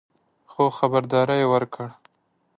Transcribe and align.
خو 0.51 0.63
خبرداری 0.77 1.37
یې 1.41 1.47
ورکړ 1.53 1.87